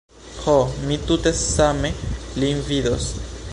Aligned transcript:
Ho, 0.45 0.55
mi 0.85 0.97
tute 1.11 1.35
same 1.41 1.93
lin 2.45 2.67
vidos. 2.71 3.09